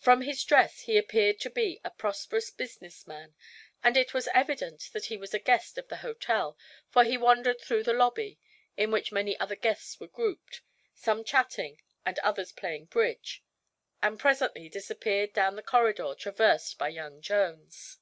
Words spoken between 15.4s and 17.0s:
the corridor traversed by